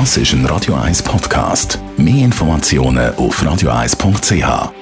Das 0.00 0.16
ist 0.16 0.32
ein 0.32 0.44
Radio 0.46 0.74
1 0.74 1.04
Podcast. 1.04 1.78
Mehr 1.96 2.24
Informationen 2.24 3.14
auf 3.14 3.40
radio1.ch. 3.40 4.72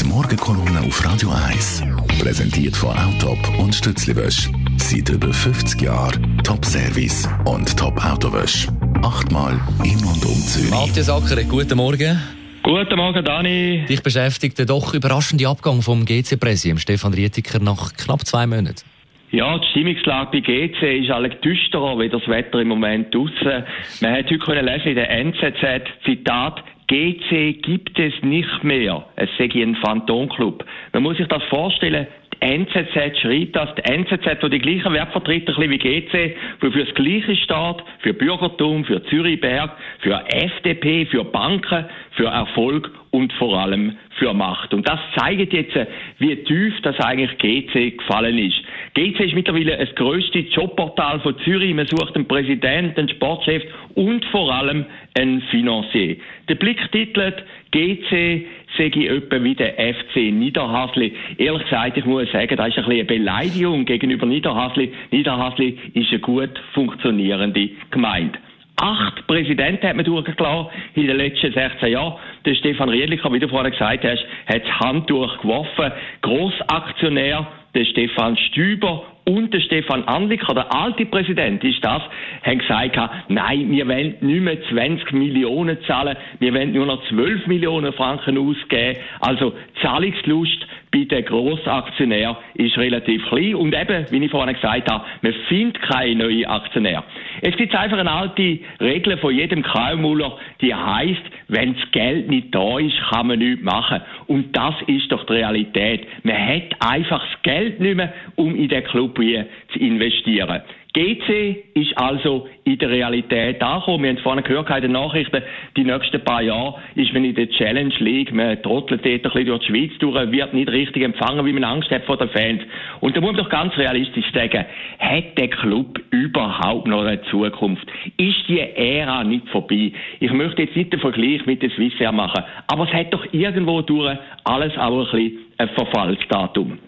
Die 0.00 0.04
Morgenkolumne 0.04 0.80
auf 0.80 1.04
Radio 1.06 1.30
1 1.30 1.84
präsentiert 2.18 2.76
von 2.76 2.90
Autop 2.98 3.38
und 3.60 3.76
Stützliwösch. 3.76 4.50
Seit 4.76 5.08
über 5.08 5.32
50 5.32 5.80
Jahren 5.80 6.40
Top-Service 6.42 7.28
und 7.44 7.76
Top-Autowösch. 7.76 8.66
Achtmal 9.02 9.60
in 9.84 9.98
und 10.04 10.26
um 10.26 10.42
Zürich. 10.48 10.70
Matthias 10.70 11.08
Acker, 11.08 11.44
guten 11.44 11.76
Morgen. 11.76 12.20
Guten 12.64 12.96
Morgen, 12.96 13.24
Dani. 13.24 13.84
Dich 13.88 14.02
beschäftigt 14.02 14.58
der 14.58 14.66
doch 14.66 14.94
überraschende 14.94 15.46
Abgang 15.46 15.80
vom 15.80 16.04
GC-Präsident 16.04 16.80
Stefan 16.80 17.14
Rietiker 17.14 17.60
nach 17.60 17.92
knapp 17.92 18.26
zwei 18.26 18.48
Monaten. 18.48 18.91
Ja, 19.32 19.58
die 19.58 19.66
Stimmungslage 19.68 20.28
bei 20.30 20.40
GC 20.40 21.00
ist 21.00 21.10
alle 21.10 21.30
düsterer 21.30 21.98
wie 21.98 22.10
das 22.10 22.28
Wetter 22.28 22.60
im 22.60 22.68
Moment 22.68 23.14
draussen. 23.14 23.64
Man 24.02 24.12
hat 24.12 24.26
heute 24.26 24.38
können 24.38 24.66
lesen 24.66 24.88
in 24.88 24.94
der 24.94 25.10
NZZ, 25.10 25.88
Zitat, 26.04 26.62
GC 26.86 27.62
gibt 27.62 27.98
es 27.98 28.12
nicht 28.20 28.62
mehr. 28.62 29.06
Es 29.16 29.30
sei 29.38 29.48
ein 29.54 29.74
Phantomclub. 29.76 30.62
Man 30.92 31.02
muss 31.02 31.16
sich 31.16 31.28
das 31.28 31.42
vorstellen, 31.44 32.06
NZZ 32.40 33.18
schreibt 33.22 33.56
das, 33.56 33.74
die 33.76 33.90
NZZ, 33.90 34.42
die 34.42 34.50
die 34.50 34.58
gleichen 34.58 34.92
Werte 34.92 35.12
vertritt, 35.12 35.48
ein 35.48 35.70
wie 35.70 35.78
GC, 35.78 36.36
die 36.60 36.70
für 36.70 36.84
das 36.84 36.94
Gleiche 36.94 37.36
steht, 37.36 37.84
für 38.00 38.12
Bürgertum, 38.12 38.84
für 38.84 39.02
Zürichberg, 39.04 39.70
für 40.00 40.22
FDP, 40.28 41.06
für 41.06 41.24
Banken, 41.24 41.86
für 42.12 42.26
Erfolg 42.26 42.90
und 43.10 43.32
vor 43.34 43.58
allem 43.58 43.96
für 44.18 44.32
Macht. 44.34 44.74
Und 44.74 44.88
das 44.88 44.98
zeigt 45.16 45.52
jetzt, 45.52 45.76
wie 46.18 46.36
tief 46.36 46.74
das 46.82 46.98
eigentlich 47.00 47.38
GC 47.38 47.98
gefallen 47.98 48.38
ist. 48.38 48.56
GC 48.94 49.20
ist 49.20 49.34
mittlerweile 49.34 49.76
das 49.76 49.94
grösste 49.94 50.40
Jobportal 50.40 51.20
von 51.20 51.36
Zürich. 51.44 51.74
Man 51.74 51.86
sucht 51.86 52.14
einen 52.14 52.26
Präsidenten, 52.26 53.00
einen 53.00 53.08
Sportchef 53.08 53.62
und 53.94 54.24
vor 54.26 54.52
allem 54.52 54.84
einen 55.14 55.42
Financier. 55.50 56.16
Der 56.48 56.54
Blick 56.56 56.90
titelt 56.92 57.44
GC 57.70 58.46
sehe 58.76 58.86
ich 58.88 59.10
etwa 59.10 59.42
wie 59.42 59.54
der 59.54 59.74
FC 59.74 60.16
Niederhasli. 60.32 61.12
Ehrlich 61.38 61.64
gesagt, 61.64 61.96
ich 61.96 62.04
muss 62.04 62.30
sagen, 62.32 62.56
das 62.56 62.68
ist 62.68 62.78
ein 62.78 62.84
bisschen 62.84 62.92
eine 62.92 63.04
Beleidigung 63.04 63.84
gegenüber 63.84 64.26
Niederhasli. 64.26 64.92
Niederhasli 65.10 65.78
ist 65.94 66.10
eine 66.10 66.20
gut 66.20 66.58
funktionierende 66.72 67.70
Gemeinde. 67.90 68.38
Acht 68.76 69.26
Präsidenten 69.26 69.86
hat 69.86 69.96
man 69.96 70.04
durchgelassen 70.04 70.66
in 70.94 71.06
den 71.06 71.16
letzten 71.16 71.52
16 71.52 71.92
Jahren. 71.92 72.14
Der 72.44 72.54
Stefan 72.54 72.88
Riedlicher, 72.88 73.32
wie 73.32 73.38
du 73.38 73.48
vorhin 73.48 73.70
gesagt 73.70 74.04
hast, 74.04 74.24
hat 74.46 74.62
das 74.64 74.80
Handtuch 74.80 75.40
geworfen. 75.40 75.92
Grossaktionär, 76.22 77.46
der 77.74 77.84
Stefan 77.84 78.36
Stüber 78.36 79.04
und 79.24 79.54
der 79.54 79.60
Stefan 79.60 80.02
Anliker, 80.04 80.52
der 80.52 80.74
alte 80.74 81.06
Präsident, 81.06 81.62
ist 81.62 81.84
das, 81.84 82.02
haben 82.42 82.58
gesagt, 82.58 82.98
nein, 83.28 83.70
wir 83.70 83.86
wollen 83.86 84.16
nicht 84.20 84.42
mehr 84.42 84.58
20 84.68 85.12
Millionen 85.12 85.78
zahlen, 85.86 86.16
wir 86.40 86.52
wollen 86.52 86.72
nur 86.72 86.86
noch 86.86 87.06
12 87.08 87.46
Millionen 87.46 87.92
Franken 87.92 88.36
ausgeben. 88.36 88.98
Also 89.20 89.54
Zahlungslust 89.80 90.66
bei 90.92 91.04
den 91.04 91.24
Grossaktionären 91.24 92.36
ist 92.54 92.76
relativ 92.76 93.24
klein. 93.28 93.54
Und 93.54 93.74
eben, 93.74 94.06
wie 94.10 94.24
ich 94.24 94.30
vorhin 94.30 94.54
gesagt 94.54 94.90
habe, 94.90 95.04
man 95.22 95.34
findet 95.48 95.80
keine 95.82 96.16
neuen 96.16 96.44
Aktionäre. 96.46 97.04
Es 97.40 97.56
gibt 97.56 97.74
einfach 97.74 97.98
eine 97.98 98.10
alte 98.10 98.58
Regel 98.80 99.16
von 99.18 99.34
jedem 99.34 99.62
Kraumuller, 99.62 100.38
die 100.60 100.74
heißt, 100.74 101.22
wenn 101.48 101.74
das 101.74 101.90
Geld 101.92 102.28
nicht 102.28 102.54
da 102.54 102.78
ist, 102.78 102.96
kann 103.10 103.28
man 103.28 103.38
nichts 103.38 103.62
machen. 103.62 104.00
Und 104.26 104.56
das 104.56 104.74
ist 104.86 105.10
doch 105.10 105.24
die 105.26 105.34
Realität. 105.34 106.06
Man 106.22 106.36
hat 106.36 106.76
einfach 106.80 107.20
das 107.20 107.42
Geld 107.42 107.80
nicht 107.80 107.96
mehr, 107.96 108.12
um 108.36 108.54
in 108.54 108.68
den 108.68 108.84
Club 108.84 109.16
zu 109.16 109.78
investieren. 109.78 110.62
GC 110.94 111.64
ist 111.72 111.96
also 111.96 112.46
in 112.64 112.76
der 112.78 112.90
Realität 112.90 113.62
angekommen. 113.62 114.04
Wir 114.04 114.10
haben 114.10 114.18
vorhin 114.18 114.44
gehört 114.44 114.68
in 114.68 114.82
den 114.82 114.92
Nachrichten, 114.92 115.42
die 115.74 115.84
nächsten 115.84 116.22
paar 116.22 116.42
Jahre 116.42 116.74
ist 116.94 117.14
man 117.14 117.24
in 117.24 117.34
der 117.34 117.48
Challenge 117.48 117.94
League, 117.98 118.32
man 118.32 118.62
trottelt 118.62 119.02
dort 119.02 119.12
ein 119.12 119.22
bisschen 119.22 119.46
durch 119.46 119.60
die 119.60 119.66
Schweiz 119.66 119.98
durch, 120.00 120.32
wird 120.32 120.52
nicht 120.52 120.70
richtig 120.70 121.02
empfangen, 121.02 121.46
wie 121.46 121.52
man 121.54 121.64
Angst 121.64 121.90
hat 121.90 122.04
vor 122.04 122.18
den 122.18 122.28
Fans. 122.28 122.62
Und 123.00 123.16
da 123.16 123.22
muss 123.22 123.32
man 123.32 123.42
doch 123.42 123.48
ganz 123.48 123.74
realistisch 123.78 124.30
sagen, 124.34 124.66
hat 124.98 125.38
der 125.38 125.48
Club 125.48 125.98
überhaupt 126.10 126.86
noch 126.86 127.04
eine 127.04 127.22
Zukunft? 127.30 127.86
Ist 128.18 128.48
die 128.48 128.60
Ära 128.60 129.24
nicht 129.24 129.48
vorbei? 129.48 129.92
Ich 130.20 130.32
möchte 130.32 130.62
jetzt 130.62 130.76
nicht 130.76 130.92
den 130.92 131.00
Vergleich 131.00 131.46
mit 131.46 131.62
der 131.62 131.70
Swissair 131.70 132.12
machen, 132.12 132.44
aber 132.66 132.84
es 132.84 132.92
hat 132.92 133.14
doch 133.14 133.24
irgendwo 133.32 133.80
durch 133.80 134.18
alles 134.44 134.76
auch 134.76 135.10
ein 135.10 135.10
bisschen 135.10 135.38
ein 135.56 135.68
Verfallsdatum. 135.70 136.78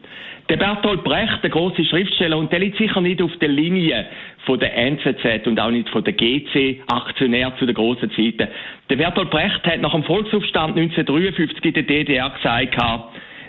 Der 0.50 0.58
Bertolt 0.58 1.02
Brecht, 1.04 1.42
der 1.42 1.48
große 1.48 1.82
Schriftsteller, 1.86 2.36
und 2.36 2.52
der 2.52 2.58
liegt 2.58 2.76
sicher 2.76 3.00
nicht 3.00 3.22
auf 3.22 3.34
der 3.38 3.48
Linie 3.48 4.04
von 4.44 4.60
der 4.60 4.76
NZZ 4.76 5.46
und 5.46 5.58
auch 5.58 5.70
nicht 5.70 5.88
von 5.88 6.04
der 6.04 6.12
GC, 6.12 6.82
Aktionär 6.86 7.56
zu 7.58 7.64
den 7.64 7.74
grossen 7.74 8.10
Zeiten. 8.10 8.48
Der 8.90 8.96
Bertolt 8.96 9.30
Brecht 9.30 9.64
hat 9.64 9.80
nach 9.80 9.92
dem 9.92 10.04
Volksaufstand 10.04 10.76
1953 10.76 11.64
in 11.64 11.72
der 11.72 11.82
DDR 11.84 12.28
gesagt, 12.28 12.76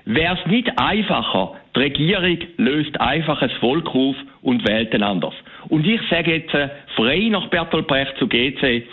wäre 0.05 0.37
es 0.39 0.49
nicht 0.49 0.71
einfacher, 0.79 1.55
die 1.75 1.79
Regierung 1.81 2.37
löst 2.55 3.01
einfach 3.01 3.41
das 3.41 3.51
Volk 3.53 3.93
auf 3.93 4.15
und 4.41 4.65
wählt 4.65 4.93
ein 4.95 5.03
anders. 5.03 5.33
Und 5.67 5.85
ich 5.85 5.99
sage 6.09 6.35
jetzt 6.35 6.53
äh, 6.53 6.69
frei 6.95 7.27
nach 7.29 7.47
Bertolt 7.49 7.87
Brecht 7.87 8.15
zu 8.19 8.27
GC, 8.29 8.83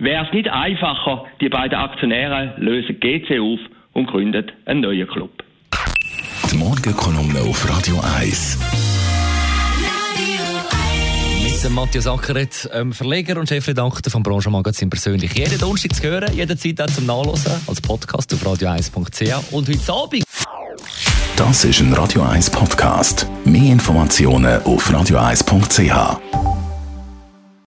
wäre 0.00 0.24
es 0.26 0.32
nicht 0.32 0.50
einfacher, 0.50 1.26
die 1.40 1.48
beiden 1.48 1.78
Aktionäre 1.78 2.54
lösen 2.56 2.98
GC 2.98 3.38
auf 3.38 3.60
und 3.92 4.06
gründen 4.06 4.50
einen 4.64 4.80
neuen 4.80 5.06
Club. 5.06 5.30
Die 6.52 6.58
Morgenkolumne 6.58 7.40
auf 7.40 7.66
Radio 7.66 7.98
1. 8.18 8.58
Mit 11.42 11.64
dem 11.64 11.72
Matthias 11.72 12.06
Ackeret, 12.06 12.68
ähm, 12.74 12.92
Verleger 12.92 13.40
und 13.40 13.48
Chefredakteur 13.48 14.10
vom 14.10 14.22
Branchenmagazin 14.22 14.90
persönlich. 14.90 15.32
Jeden 15.32 15.58
Donnerstag 15.58 15.94
zu 15.94 16.02
hören, 16.02 16.34
jederzeit 16.34 16.78
auch 16.82 16.94
zum 16.94 17.06
Nachlesen 17.06 17.52
als 17.66 17.80
Podcast 17.80 18.34
auf 18.34 18.46
radio1.ch 18.46 19.52
und 19.52 19.66
heute 19.66 19.92
Abend. 19.92 20.24
Das 21.36 21.64
ist 21.64 21.80
ein 21.80 21.94
Radio 21.94 22.22
1 22.22 22.50
Podcast. 22.50 23.26
Mehr 23.44 23.72
Informationen 23.72 24.62
auf 24.64 24.90
radio1.ch. 24.90 26.41